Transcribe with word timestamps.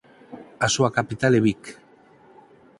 A 0.65 0.67
súa 0.75 0.93
capital 0.97 1.31
é 1.39 1.41
Vic. 1.47 1.63